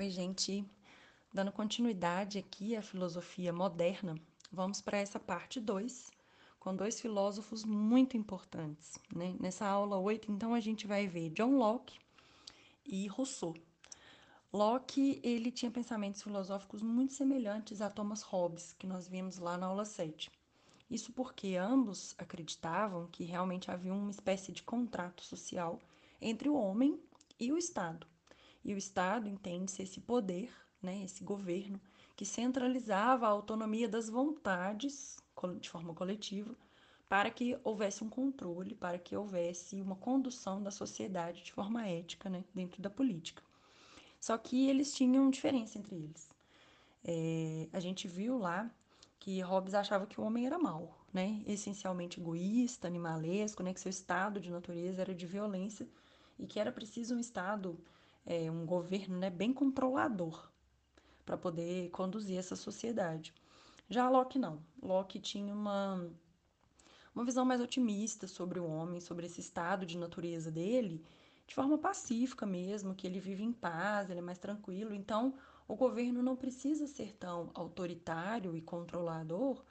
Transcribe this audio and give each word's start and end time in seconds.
Oi, 0.00 0.08
gente. 0.08 0.64
Dando 1.30 1.52
continuidade 1.52 2.38
aqui 2.38 2.74
à 2.74 2.80
filosofia 2.80 3.52
moderna, 3.52 4.14
vamos 4.50 4.80
para 4.80 4.96
essa 4.96 5.20
parte 5.20 5.60
2, 5.60 6.10
com 6.58 6.74
dois 6.74 6.98
filósofos 6.98 7.66
muito 7.66 8.16
importantes. 8.16 8.98
Né? 9.14 9.36
Nessa 9.38 9.66
aula 9.66 9.98
8, 9.98 10.32
então, 10.32 10.54
a 10.54 10.60
gente 10.60 10.86
vai 10.86 11.06
ver 11.06 11.28
John 11.28 11.58
Locke 11.58 11.98
e 12.82 13.06
Rousseau. 13.08 13.54
Locke, 14.50 15.20
ele 15.22 15.50
tinha 15.50 15.70
pensamentos 15.70 16.22
filosóficos 16.22 16.80
muito 16.80 17.12
semelhantes 17.12 17.82
a 17.82 17.90
Thomas 17.90 18.22
Hobbes, 18.22 18.72
que 18.78 18.86
nós 18.86 19.06
vimos 19.06 19.36
lá 19.36 19.58
na 19.58 19.66
aula 19.66 19.84
7. 19.84 20.30
Isso 20.90 21.12
porque 21.12 21.56
ambos 21.56 22.14
acreditavam 22.16 23.06
que 23.12 23.24
realmente 23.24 23.70
havia 23.70 23.92
uma 23.92 24.10
espécie 24.10 24.50
de 24.50 24.62
contrato 24.62 25.22
social 25.22 25.78
entre 26.22 26.48
o 26.48 26.54
homem 26.54 26.98
e 27.38 27.52
o 27.52 27.58
Estado. 27.58 28.09
E 28.64 28.74
o 28.74 28.78
Estado 28.78 29.28
entende-se 29.28 29.82
esse 29.82 30.00
poder, 30.00 30.52
né, 30.82 31.04
esse 31.04 31.24
governo, 31.24 31.80
que 32.16 32.24
centralizava 32.24 33.26
a 33.26 33.30
autonomia 33.30 33.88
das 33.88 34.08
vontades 34.08 35.16
de 35.58 35.70
forma 35.70 35.94
coletiva 35.94 36.54
para 37.08 37.30
que 37.30 37.58
houvesse 37.64 38.04
um 38.04 38.08
controle, 38.08 38.74
para 38.74 38.98
que 38.98 39.16
houvesse 39.16 39.80
uma 39.80 39.96
condução 39.96 40.62
da 40.62 40.70
sociedade 40.70 41.42
de 41.42 41.52
forma 41.52 41.86
ética 41.86 42.28
né, 42.28 42.44
dentro 42.54 42.80
da 42.80 42.88
política. 42.88 43.42
Só 44.20 44.36
que 44.38 44.68
eles 44.68 44.94
tinham 44.94 45.30
diferença 45.30 45.78
entre 45.78 45.96
eles. 45.96 46.28
É, 47.02 47.68
a 47.72 47.80
gente 47.80 48.06
viu 48.06 48.38
lá 48.38 48.70
que 49.18 49.40
Hobbes 49.40 49.74
achava 49.74 50.06
que 50.06 50.20
o 50.20 50.24
homem 50.24 50.46
era 50.46 50.58
mau, 50.58 50.96
né? 51.12 51.42
essencialmente 51.46 52.20
egoísta, 52.20 52.86
animalesco, 52.86 53.62
né? 53.62 53.74
que 53.74 53.80
seu 53.80 53.90
estado 53.90 54.38
de 54.38 54.50
natureza 54.50 55.02
era 55.02 55.14
de 55.14 55.26
violência 55.26 55.88
e 56.38 56.46
que 56.46 56.60
era 56.60 56.70
preciso 56.70 57.14
um 57.14 57.20
Estado, 57.20 57.78
é, 58.24 58.50
um 58.50 58.66
governo 58.66 59.18
né, 59.18 59.30
bem 59.30 59.52
controlador 59.52 60.50
para 61.24 61.36
poder 61.36 61.90
conduzir 61.90 62.38
essa 62.38 62.56
sociedade. 62.56 63.34
Já 63.88 64.08
Locke 64.08 64.38
não. 64.38 64.62
Locke 64.82 65.18
tinha 65.18 65.52
uma, 65.52 66.08
uma 67.14 67.24
visão 67.24 67.44
mais 67.44 67.60
otimista 67.60 68.26
sobre 68.26 68.58
o 68.58 68.66
homem, 68.66 69.00
sobre 69.00 69.26
esse 69.26 69.40
estado 69.40 69.84
de 69.84 69.98
natureza 69.98 70.50
dele, 70.50 71.04
de 71.46 71.54
forma 71.54 71.76
pacífica 71.78 72.46
mesmo, 72.46 72.94
que 72.94 73.06
ele 73.06 73.18
vive 73.18 73.42
em 73.42 73.52
paz, 73.52 74.08
ele 74.08 74.20
é 74.20 74.22
mais 74.22 74.38
tranquilo. 74.38 74.94
Então, 74.94 75.34
o 75.66 75.74
governo 75.74 76.22
não 76.22 76.36
precisa 76.36 76.86
ser 76.86 77.16
tão 77.16 77.50
autoritário 77.54 78.56
e 78.56 78.62
controlador 78.62 79.64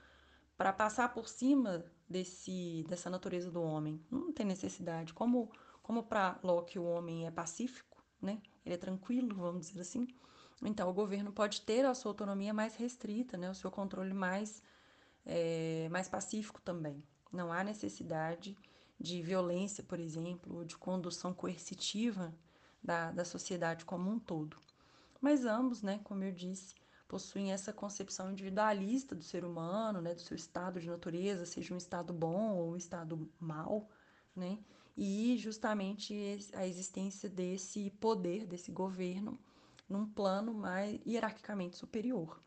para 0.57 0.73
passar 0.73 1.13
por 1.13 1.29
cima 1.29 1.85
desse, 2.09 2.85
dessa 2.89 3.09
natureza 3.09 3.49
do 3.49 3.61
homem. 3.61 4.01
Não 4.11 4.33
tem 4.33 4.45
necessidade. 4.45 5.13
Como 5.13 5.49
como 5.89 6.03
para 6.03 6.39
Locke 6.43 6.77
o 6.77 6.83
homem 6.83 7.25
é 7.25 7.31
pacífico, 7.31 7.88
né? 8.21 8.41
Ele 8.65 8.75
é 8.75 8.77
tranquilo, 8.77 9.35
vamos 9.35 9.67
dizer 9.67 9.81
assim. 9.81 10.07
Então 10.63 10.89
o 10.89 10.93
governo 10.93 11.31
pode 11.31 11.61
ter 11.61 11.85
a 11.85 11.93
sua 11.93 12.11
autonomia 12.11 12.53
mais 12.53 12.75
restrita, 12.75 13.37
né? 13.37 13.49
O 13.49 13.55
seu 13.55 13.71
controle 13.71 14.13
mais 14.13 14.61
é, 15.25 15.87
mais 15.89 16.07
pacífico 16.07 16.61
também. 16.61 17.03
Não 17.31 17.51
há 17.51 17.63
necessidade 17.63 18.57
de 18.99 19.21
violência, 19.21 19.83
por 19.83 19.99
exemplo, 19.99 20.57
ou 20.57 20.65
de 20.65 20.75
condução 20.75 21.33
coercitiva 21.33 22.33
da, 22.83 23.11
da 23.11 23.23
sociedade 23.23 23.85
como 23.85 24.09
um 24.09 24.19
todo. 24.19 24.57
Mas 25.21 25.45
ambos, 25.45 25.81
né, 25.81 25.99
como 26.03 26.23
eu 26.23 26.31
disse, 26.31 26.75
possuem 27.07 27.51
essa 27.51 27.71
concepção 27.71 28.31
individualista 28.31 29.15
do 29.15 29.23
ser 29.23 29.45
humano, 29.45 30.01
né, 30.01 30.13
do 30.13 30.21
seu 30.21 30.35
estado 30.35 30.79
de 30.79 30.89
natureza, 30.89 31.45
seja 31.45 31.73
um 31.73 31.77
estado 31.77 32.13
bom 32.13 32.55
ou 32.55 32.71
um 32.71 32.77
estado 32.77 33.29
mau, 33.39 33.89
né? 34.35 34.57
E 35.01 35.37
justamente 35.37 36.13
a 36.53 36.67
existência 36.67 37.29
desse 37.29 37.89
poder, 38.01 38.45
desse 38.45 38.69
governo, 38.69 39.39
num 39.87 40.05
plano 40.05 40.53
mais 40.53 40.99
hierarquicamente 41.07 41.77
superior. 41.77 42.37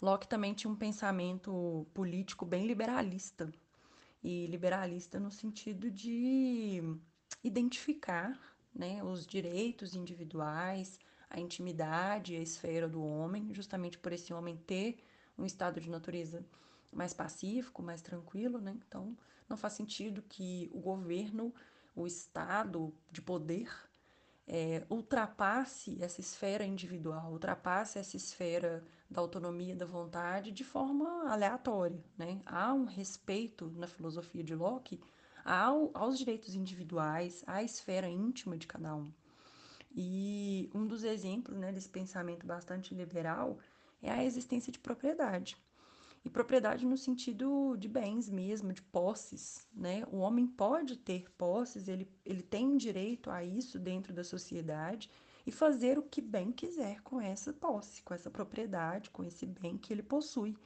Locke 0.00 0.26
também 0.26 0.52
tinha 0.52 0.68
um 0.68 0.74
pensamento 0.74 1.86
político 1.94 2.44
bem 2.44 2.66
liberalista, 2.66 3.48
e 4.24 4.46
liberalista 4.48 5.20
no 5.20 5.30
sentido 5.30 5.88
de 5.88 6.82
identificar 7.44 8.36
né, 8.74 9.04
os 9.04 9.24
direitos 9.24 9.94
individuais, 9.94 10.98
a 11.30 11.38
intimidade, 11.38 12.34
a 12.34 12.40
esfera 12.40 12.88
do 12.88 13.04
homem, 13.04 13.54
justamente 13.54 13.96
por 13.98 14.12
esse 14.12 14.34
homem 14.34 14.56
ter 14.56 14.98
um 15.38 15.46
estado 15.46 15.80
de 15.80 15.88
natureza 15.88 16.44
mais 16.92 17.12
pacífico, 17.12 17.82
mais 17.82 18.02
tranquilo, 18.02 18.60
né? 18.60 18.76
Então, 18.86 19.16
não 19.48 19.56
faz 19.56 19.74
sentido 19.74 20.22
que 20.22 20.70
o 20.72 20.80
governo, 20.80 21.54
o 21.94 22.06
Estado 22.06 22.94
de 23.10 23.20
poder, 23.20 23.68
é, 24.46 24.84
ultrapasse 24.90 26.02
essa 26.02 26.20
esfera 26.20 26.64
individual, 26.64 27.32
ultrapasse 27.32 27.98
essa 27.98 28.16
esfera 28.16 28.84
da 29.10 29.20
autonomia 29.20 29.76
da 29.76 29.86
vontade 29.86 30.50
de 30.50 30.64
forma 30.64 31.30
aleatória. 31.30 32.02
Né? 32.16 32.40
Há 32.44 32.72
um 32.72 32.84
respeito 32.84 33.70
na 33.76 33.86
filosofia 33.86 34.42
de 34.42 34.54
Locke 34.54 35.00
ao, 35.44 35.90
aos 35.94 36.18
direitos 36.18 36.54
individuais, 36.54 37.42
à 37.46 37.62
esfera 37.62 38.08
íntima 38.08 38.56
de 38.56 38.66
cada 38.66 38.94
um. 38.94 39.12
E 39.94 40.70
um 40.74 40.86
dos 40.86 41.04
exemplos 41.04 41.56
né, 41.58 41.70
desse 41.70 41.88
pensamento 41.88 42.46
bastante 42.46 42.94
liberal 42.94 43.58
é 44.00 44.10
a 44.10 44.24
existência 44.24 44.72
de 44.72 44.78
propriedade. 44.78 45.56
E 46.24 46.30
propriedade 46.30 46.86
no 46.86 46.96
sentido 46.96 47.76
de 47.76 47.88
bens 47.88 48.30
mesmo, 48.30 48.72
de 48.72 48.80
posses, 48.80 49.66
né? 49.74 50.04
O 50.10 50.18
homem 50.18 50.46
pode 50.46 50.96
ter 50.96 51.28
posses, 51.32 51.88
ele, 51.88 52.08
ele 52.24 52.42
tem 52.42 52.76
direito 52.76 53.28
a 53.30 53.42
isso 53.42 53.78
dentro 53.78 54.12
da 54.12 54.22
sociedade 54.22 55.10
e 55.44 55.50
fazer 55.50 55.98
o 55.98 56.02
que 56.02 56.20
bem 56.20 56.52
quiser 56.52 57.00
com 57.02 57.20
essa 57.20 57.52
posse, 57.52 58.02
com 58.02 58.14
essa 58.14 58.30
propriedade, 58.30 59.10
com 59.10 59.24
esse 59.24 59.44
bem 59.44 59.76
que 59.76 59.92
ele 59.92 60.02
possui, 60.02 60.56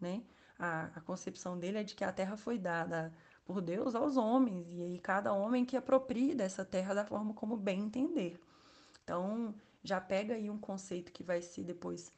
né? 0.00 0.24
A, 0.58 0.86
a 0.96 1.00
concepção 1.00 1.58
dele 1.58 1.78
é 1.78 1.84
de 1.84 1.94
que 1.94 2.04
a 2.04 2.12
terra 2.12 2.36
foi 2.36 2.58
dada 2.58 3.12
por 3.44 3.60
Deus 3.60 3.94
aos 3.94 4.16
homens, 4.16 4.66
e 4.72 4.82
aí 4.82 4.98
cada 4.98 5.32
homem 5.32 5.64
que 5.64 5.76
aproprie 5.76 6.34
dessa 6.34 6.64
terra 6.64 6.94
da 6.94 7.04
forma 7.04 7.34
como 7.34 7.56
bem 7.56 7.82
entender. 7.82 8.40
Então, 9.02 9.54
já 9.82 10.00
pega 10.00 10.34
aí 10.34 10.48
um 10.48 10.58
conceito 10.58 11.12
que 11.12 11.22
vai 11.22 11.42
ser 11.42 11.62
depois 11.62 12.10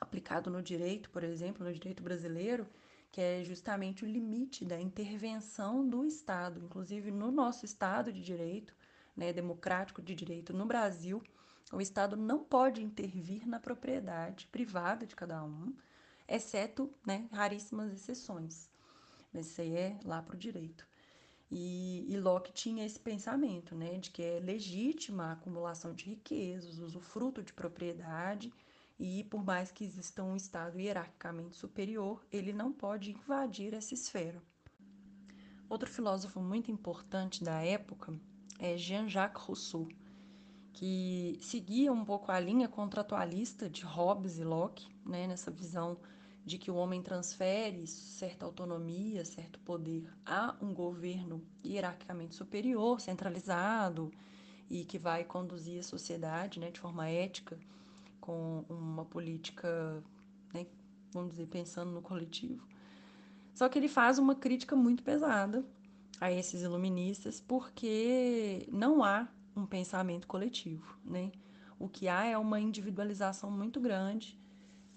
aplicado 0.00 0.50
no 0.50 0.62
direito, 0.62 1.10
por 1.10 1.22
exemplo, 1.22 1.64
no 1.64 1.72
direito 1.72 2.02
brasileiro, 2.02 2.66
que 3.12 3.20
é 3.20 3.44
justamente 3.44 4.04
o 4.04 4.08
limite 4.08 4.64
da 4.64 4.80
intervenção 4.80 5.88
do 5.88 6.04
Estado. 6.04 6.60
Inclusive, 6.60 7.10
no 7.10 7.30
nosso 7.30 7.64
Estado 7.64 8.12
de 8.12 8.22
Direito, 8.22 8.74
né, 9.16 9.32
democrático 9.32 10.00
de 10.00 10.14
direito 10.14 10.52
no 10.52 10.64
Brasil, 10.64 11.22
o 11.72 11.80
Estado 11.80 12.16
não 12.16 12.42
pode 12.42 12.82
intervir 12.82 13.46
na 13.46 13.60
propriedade 13.60 14.46
privada 14.46 15.06
de 15.06 15.14
cada 15.14 15.44
um, 15.44 15.74
exceto 16.28 16.92
né, 17.06 17.28
raríssimas 17.32 17.92
exceções. 17.92 18.70
Mas 19.32 19.46
isso 19.46 19.60
aí 19.60 19.76
é 19.76 20.00
lá 20.04 20.22
para 20.22 20.34
o 20.34 20.38
direito. 20.38 20.86
E, 21.50 22.06
e, 22.08 22.16
Locke 22.16 22.52
tinha 22.52 22.86
esse 22.86 22.98
pensamento, 22.98 23.74
né, 23.74 23.98
de 23.98 24.10
que 24.10 24.22
é 24.22 24.38
legítima 24.38 25.24
a 25.24 25.32
acumulação 25.32 25.92
de 25.92 26.04
riquezas, 26.04 26.78
usufruto 26.78 27.42
de 27.42 27.52
propriedade 27.52 28.52
e 29.00 29.24
por 29.24 29.42
mais 29.42 29.72
que 29.72 29.82
exista 29.82 30.22
um 30.22 30.36
estado 30.36 30.78
hierarquicamente 30.78 31.56
superior, 31.56 32.22
ele 32.30 32.52
não 32.52 32.70
pode 32.70 33.12
invadir 33.12 33.72
essa 33.72 33.94
esfera. 33.94 34.42
Outro 35.70 35.88
filósofo 35.88 36.38
muito 36.38 36.70
importante 36.70 37.42
da 37.42 37.62
época 37.62 38.12
é 38.58 38.76
Jean-Jacques 38.76 39.42
Rousseau, 39.42 39.88
que 40.74 41.38
seguia 41.40 41.90
um 41.90 42.04
pouco 42.04 42.30
a 42.30 42.38
linha 42.38 42.68
contratualista 42.68 43.70
de 43.70 43.86
Hobbes 43.86 44.38
e 44.38 44.44
Locke, 44.44 44.86
né, 45.06 45.26
nessa 45.26 45.50
visão 45.50 45.96
de 46.44 46.58
que 46.58 46.70
o 46.70 46.74
homem 46.74 47.02
transfere 47.02 47.86
certa 47.86 48.44
autonomia, 48.44 49.24
certo 49.24 49.58
poder 49.60 50.12
a 50.26 50.56
um 50.60 50.74
governo 50.74 51.42
hierarquicamente 51.64 52.34
superior, 52.34 53.00
centralizado 53.00 54.10
e 54.68 54.84
que 54.84 54.98
vai 54.98 55.24
conduzir 55.24 55.80
a 55.80 55.84
sociedade 55.84 56.60
né, 56.60 56.70
de 56.70 56.78
forma 56.78 57.08
ética 57.08 57.58
com 58.20 58.64
uma 58.68 59.04
política, 59.04 60.02
né, 60.52 60.66
vamos 61.12 61.30
dizer, 61.30 61.46
pensando 61.46 61.90
no 61.90 62.02
coletivo. 62.02 62.66
Só 63.54 63.68
que 63.68 63.78
ele 63.78 63.88
faz 63.88 64.18
uma 64.18 64.34
crítica 64.34 64.76
muito 64.76 65.02
pesada 65.02 65.64
a 66.20 66.30
esses 66.30 66.62
iluministas, 66.62 67.40
porque 67.40 68.68
não 68.70 69.02
há 69.02 69.28
um 69.56 69.66
pensamento 69.66 70.26
coletivo, 70.26 70.98
né? 71.04 71.32
O 71.78 71.88
que 71.88 72.08
há 72.08 72.24
é 72.26 72.36
uma 72.36 72.60
individualização 72.60 73.50
muito 73.50 73.80
grande, 73.80 74.38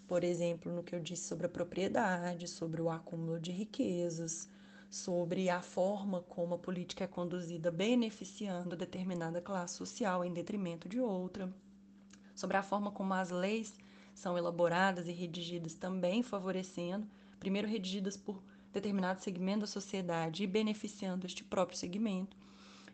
por 0.07 0.23
exemplo, 0.23 0.71
no 0.71 0.83
que 0.83 0.93
eu 0.93 0.99
disse 0.99 1.27
sobre 1.27 1.45
a 1.45 1.49
propriedade, 1.49 2.47
sobre 2.47 2.81
o 2.81 2.89
acúmulo 2.89 3.39
de 3.39 3.51
riquezas, 3.51 4.49
sobre 4.89 5.49
a 5.49 5.61
forma 5.61 6.21
como 6.21 6.55
a 6.55 6.59
política 6.59 7.05
é 7.05 7.07
conduzida 7.07 7.71
beneficiando 7.71 8.75
determinada 8.75 9.41
classe 9.41 9.75
social 9.75 10.23
em 10.23 10.33
detrimento 10.33 10.87
de 10.87 10.99
outra 10.99 11.51
sobre 12.35 12.57
a 12.57 12.63
forma 12.63 12.91
como 12.91 13.13
as 13.13 13.29
leis 13.29 13.77
são 14.13 14.37
elaboradas 14.37 15.07
e 15.07 15.11
redigidas, 15.11 15.73
também 15.73 16.21
favorecendo, 16.21 17.07
primeiro 17.39 17.67
redigidas 17.67 18.15
por 18.15 18.41
determinado 18.71 19.21
segmento 19.21 19.61
da 19.61 19.67
sociedade 19.67 20.43
e 20.43 20.47
beneficiando 20.47 21.25
este 21.25 21.43
próprio 21.43 21.77
segmento. 21.77 22.35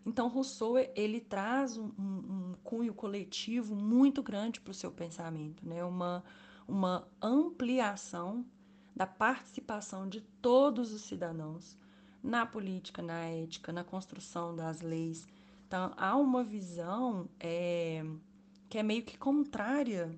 Então, 0.06 0.28
Rousseau 0.28 0.78
ele 0.96 1.20
traz 1.20 1.78
um, 1.78 1.92
um, 1.98 2.56
cunho 2.64 2.94
coletivo 2.94 3.76
muito 3.76 4.24
grande 4.24 4.60
para 4.60 4.72
o 4.72 4.74
seu 4.74 4.92
pensamento, 4.92 5.68
né? 5.68 5.84
uma, 5.84 6.24
uma 6.68 7.08
ampliação 7.22 8.46
da 8.96 9.06
participação 9.06 10.08
de 10.08 10.22
todos 10.42 10.92
os 10.92 11.02
cidadãos 11.02 11.78
na 12.24 12.46
política, 12.46 13.02
na 13.02 13.26
ética, 13.26 13.72
na 13.72 13.84
construção 13.84 14.56
das 14.56 14.82
leis. 14.82 15.28
Então, 15.68 15.94
há 15.96 16.16
uma 16.16 16.44
visão 16.44 17.30
é, 17.40 18.04
que 18.69 18.77
é 18.77 18.83
meio 18.83 19.04
que 19.04 19.18
contrária 19.18 20.18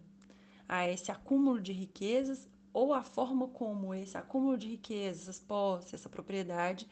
a 0.68 0.88
esse 0.88 1.12
acúmulo 1.12 1.62
de 1.62 1.71
riquezas 1.71 2.48
ou 2.74 2.94
a 2.94 3.01
forma 3.01 3.48
como 3.48 3.94
esse 3.94 4.18
acúmulo 4.18 4.57
de 4.57 4.68
riquezas, 4.68 5.24
essas 5.24 5.39
posses, 5.39 5.94
essa 5.94 6.09
propriedade 6.09 6.88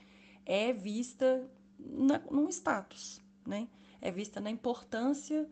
é 0.45 0.73
vista 0.73 1.49
na, 1.77 2.19
num 2.31 2.49
status, 2.49 3.21
né? 3.45 3.67
É 4.01 4.11
vista 4.11 4.39
na 4.39 4.49
importância 4.49 5.47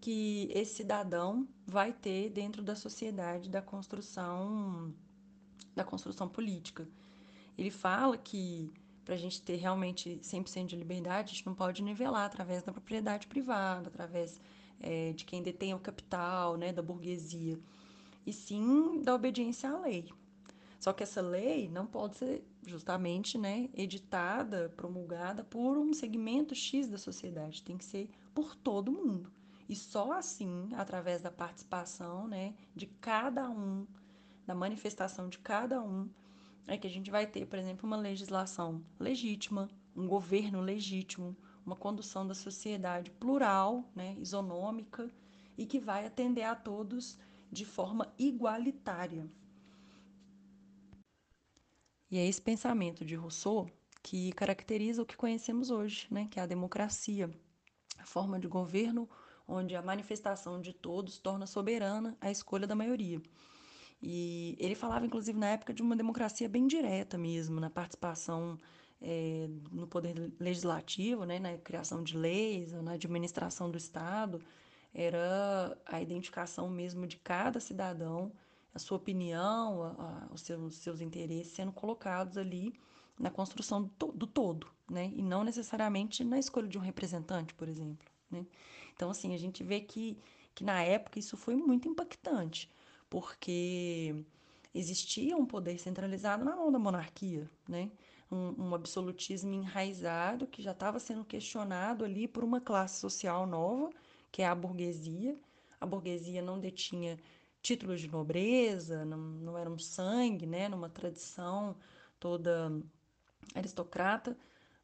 que 0.00 0.48
esse 0.52 0.76
cidadão 0.76 1.46
vai 1.66 1.92
ter 1.92 2.30
dentro 2.30 2.62
da 2.62 2.74
sociedade 2.74 3.50
da 3.50 3.60
construção 3.60 4.94
da 5.74 5.84
construção 5.84 6.28
política. 6.28 6.88
Ele 7.56 7.70
fala 7.70 8.16
que 8.16 8.72
para 9.04 9.14
a 9.14 9.18
gente 9.18 9.42
ter 9.42 9.56
realmente 9.56 10.20
100% 10.22 10.66
de 10.66 10.76
liberdade, 10.76 11.32
a 11.32 11.34
gente 11.34 11.46
não 11.46 11.54
pode 11.54 11.82
nivelar 11.82 12.24
através 12.24 12.62
da 12.62 12.72
propriedade 12.72 13.26
privada, 13.26 13.88
através 13.88 14.40
é, 14.80 15.12
de 15.12 15.24
quem 15.24 15.42
detém 15.42 15.74
o 15.74 15.78
capital, 15.78 16.56
né, 16.56 16.72
da 16.72 16.82
burguesia, 16.82 17.58
e 18.26 18.32
sim 18.32 19.02
da 19.02 19.14
obediência 19.14 19.70
à 19.70 19.78
lei. 19.80 20.10
Só 20.78 20.92
que 20.94 21.02
essa 21.02 21.20
lei 21.20 21.68
não 21.68 21.86
pode 21.86 22.16
ser 22.16 22.44
justamente 22.66 23.36
né, 23.36 23.68
editada, 23.74 24.72
promulgada 24.76 25.44
por 25.44 25.76
um 25.76 25.92
segmento 25.92 26.54
X 26.54 26.88
da 26.88 26.96
sociedade, 26.96 27.62
tem 27.62 27.76
que 27.76 27.84
ser 27.84 28.08
por 28.34 28.56
todo 28.56 28.90
mundo. 28.90 29.30
E 29.68 29.76
só 29.76 30.12
assim, 30.12 30.68
através 30.72 31.20
da 31.20 31.30
participação 31.30 32.26
né, 32.26 32.54
de 32.74 32.86
cada 32.86 33.48
um, 33.48 33.86
da 34.46 34.54
manifestação 34.54 35.28
de 35.28 35.38
cada 35.38 35.82
um, 35.82 36.08
é 36.66 36.78
que 36.78 36.86
a 36.86 36.90
gente 36.90 37.10
vai 37.10 37.26
ter, 37.26 37.46
por 37.46 37.58
exemplo, 37.58 37.86
uma 37.86 37.96
legislação 37.96 38.82
legítima, 38.98 39.68
um 39.94 40.06
governo 40.06 40.60
legítimo, 40.60 41.36
uma 41.64 41.76
condução 41.76 42.26
da 42.26 42.34
sociedade 42.34 43.10
plural, 43.10 43.84
né, 43.94 44.16
isonômica 44.18 45.10
e 45.56 45.66
que 45.66 45.78
vai 45.78 46.06
atender 46.06 46.42
a 46.42 46.54
todos 46.54 47.18
de 47.50 47.64
forma 47.64 48.12
igualitária. 48.18 49.28
E 52.10 52.18
é 52.18 52.26
esse 52.26 52.40
pensamento 52.40 53.04
de 53.04 53.14
Rousseau 53.14 53.70
que 54.02 54.32
caracteriza 54.32 55.02
o 55.02 55.06
que 55.06 55.16
conhecemos 55.16 55.70
hoje, 55.70 56.06
né, 56.10 56.26
que 56.30 56.40
é 56.40 56.42
a 56.42 56.46
democracia, 56.46 57.30
a 57.98 58.06
forma 58.06 58.38
de 58.40 58.48
governo 58.48 59.08
onde 59.46 59.74
a 59.74 59.82
manifestação 59.82 60.60
de 60.60 60.72
todos 60.72 61.18
torna 61.18 61.46
soberana 61.46 62.16
a 62.20 62.30
escolha 62.30 62.66
da 62.66 62.74
maioria. 62.74 63.20
E 64.02 64.56
ele 64.58 64.74
falava, 64.74 65.04
inclusive, 65.04 65.38
na 65.38 65.48
época 65.48 65.74
de 65.74 65.82
uma 65.82 65.94
democracia 65.94 66.48
bem 66.48 66.66
direta 66.66 67.18
mesmo, 67.18 67.60
na 67.60 67.68
participação 67.68 68.58
é, 69.02 69.48
no 69.70 69.86
poder 69.86 70.32
legislativo, 70.38 71.24
né, 71.24 71.38
na 71.38 71.56
criação 71.56 72.02
de 72.02 72.16
leis, 72.16 72.72
na 72.72 72.92
administração 72.92 73.70
do 73.70 73.78
Estado, 73.78 74.40
era 74.92 75.76
a 75.86 76.00
identificação 76.00 76.68
mesmo 76.68 77.06
de 77.06 77.16
cada 77.16 77.60
cidadão, 77.60 78.32
a 78.74 78.78
sua 78.78 78.96
opinião, 78.96 79.82
a, 79.82 79.88
a, 79.88 80.34
os, 80.34 80.42
seus, 80.42 80.76
seus 80.76 81.00
interesses 81.00 81.52
sendo 81.52 81.72
colocados 81.72 82.36
ali 82.36 82.74
na 83.18 83.30
construção 83.30 83.90
do, 83.98 84.08
do 84.12 84.26
todo, 84.26 84.66
né, 84.88 85.10
e 85.14 85.22
não 85.22 85.44
necessariamente 85.44 86.24
na 86.24 86.38
escolha 86.38 86.68
de 86.68 86.78
um 86.78 86.82
representante, 86.82 87.54
por 87.54 87.68
exemplo. 87.68 88.06
Né? 88.30 88.44
Então, 88.94 89.10
assim, 89.10 89.34
a 89.34 89.38
gente 89.38 89.62
vê 89.62 89.80
que, 89.80 90.18
que 90.54 90.64
na 90.64 90.82
época 90.82 91.18
isso 91.18 91.36
foi 91.36 91.56
muito 91.56 91.88
impactante 91.88 92.70
porque 93.08 94.14
existia 94.72 95.36
um 95.36 95.44
poder 95.44 95.78
centralizado 95.78 96.44
na 96.44 96.54
mão 96.54 96.70
da 96.70 96.78
monarquia, 96.78 97.50
né? 97.68 97.90
Um, 98.30 98.68
um 98.68 98.74
absolutismo 98.74 99.52
enraizado 99.52 100.46
que 100.46 100.62
já 100.62 100.70
estava 100.70 101.00
sendo 101.00 101.24
questionado 101.24 102.04
ali 102.04 102.28
por 102.28 102.44
uma 102.44 102.60
classe 102.60 103.00
social 103.00 103.46
nova, 103.46 103.90
que 104.30 104.42
é 104.42 104.46
a 104.46 104.54
burguesia. 104.54 105.36
A 105.80 105.86
burguesia 105.86 106.40
não 106.40 106.60
detinha 106.60 107.18
títulos 107.62 108.00
de 108.00 108.08
nobreza, 108.08 109.04
não, 109.04 109.18
não 109.18 109.58
era 109.58 109.70
um 109.70 109.78
sangue, 109.78 110.46
né? 110.46 110.68
Numa 110.68 110.88
tradição 110.88 111.76
toda 112.18 112.70
aristocrata, 113.54 114.36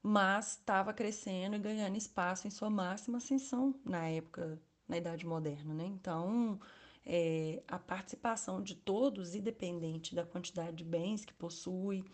mas 0.03 0.53
estava 0.53 0.93
crescendo 0.93 1.57
e 1.57 1.59
ganhando 1.59 1.97
espaço 1.97 2.47
em 2.47 2.51
sua 2.51 2.71
máxima 2.71 3.19
ascensão 3.19 3.75
na 3.85 4.09
época, 4.09 4.61
na 4.89 4.97
Idade 4.97 5.27
Moderna, 5.27 5.75
né? 5.75 5.85
Então, 5.85 6.59
é, 7.05 7.63
a 7.69 7.79
participação 7.79 8.63
de 8.63 8.75
todos, 8.75 9.35
independente 9.35 10.15
da 10.15 10.25
quantidade 10.25 10.77
de 10.77 10.85
bens 10.85 11.25
que 11.25 11.35
possui, 11.35 12.05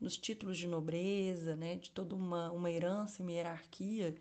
dos 0.00 0.16
títulos 0.16 0.56
de 0.58 0.66
nobreza, 0.66 1.54
né, 1.54 1.76
de 1.76 1.90
toda 1.90 2.14
uma, 2.14 2.50
uma 2.50 2.70
herança, 2.70 3.22
uma 3.22 3.32
hierarquia, 3.32 4.14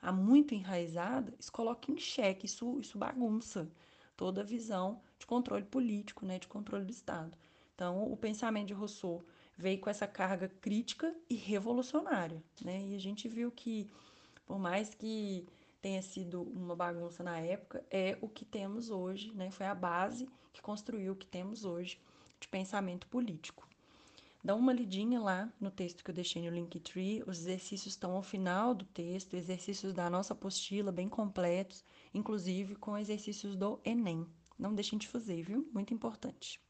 há 0.00 0.10
muito 0.10 0.54
enraizada, 0.54 1.34
isso 1.38 1.52
coloca 1.52 1.90
em 1.90 1.98
xeque, 1.98 2.46
isso, 2.46 2.78
isso 2.80 2.96
bagunça 2.96 3.68
toda 4.16 4.40
a 4.40 4.44
visão 4.44 5.00
de 5.18 5.26
controle 5.26 5.64
político, 5.64 6.24
né, 6.24 6.38
de 6.38 6.48
controle 6.48 6.84
do 6.84 6.90
Estado. 6.90 7.36
Então, 7.74 8.10
o 8.10 8.16
pensamento 8.16 8.68
de 8.68 8.72
Rousseau 8.72 9.22
veio 9.56 9.78
com 9.78 9.90
essa 9.90 10.06
carga 10.06 10.48
crítica 10.48 11.14
e 11.28 11.34
revolucionária, 11.34 12.42
né? 12.62 12.82
E 12.88 12.94
a 12.94 12.98
gente 12.98 13.28
viu 13.28 13.50
que, 13.50 13.90
por 14.46 14.58
mais 14.58 14.94
que 14.94 15.46
tenha 15.80 16.00
sido 16.02 16.42
uma 16.42 16.74
bagunça 16.74 17.22
na 17.22 17.38
época, 17.38 17.84
é 17.90 18.16
o 18.20 18.28
que 18.28 18.44
temos 18.44 18.90
hoje, 18.90 19.32
né? 19.34 19.50
Foi 19.50 19.66
a 19.66 19.74
base 19.74 20.28
que 20.52 20.62
construiu 20.62 21.12
o 21.12 21.16
que 21.16 21.26
temos 21.26 21.64
hoje 21.64 22.00
de 22.40 22.48
pensamento 22.48 23.06
político. 23.06 23.68
Dá 24.46 24.54
uma 24.54 24.72
lidinha 24.72 25.20
lá 25.20 25.52
no 25.60 25.72
texto 25.72 26.04
que 26.04 26.10
eu 26.12 26.14
deixei 26.14 26.40
no 26.40 26.54
Linktree, 26.54 27.20
os 27.26 27.40
exercícios 27.40 27.94
estão 27.94 28.12
ao 28.12 28.22
final 28.22 28.76
do 28.76 28.84
texto, 28.84 29.34
exercícios 29.34 29.92
da 29.92 30.08
nossa 30.08 30.34
apostila 30.34 30.92
bem 30.92 31.08
completos, 31.08 31.84
inclusive 32.14 32.76
com 32.76 32.96
exercícios 32.96 33.56
do 33.56 33.80
Enem. 33.84 34.24
Não 34.56 34.72
deixem 34.72 35.00
de 35.00 35.08
fazer, 35.08 35.42
viu? 35.42 35.68
Muito 35.74 35.92
importante. 35.92 36.60